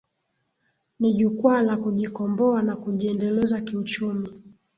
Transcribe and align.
Ni 0.99 1.13
jukwaa 1.13 1.61
la 1.61 1.77
kujikomboa 1.77 2.61
na 2.61 2.75
kujiendeleza 2.75 3.61
kiuchumi 3.61 4.29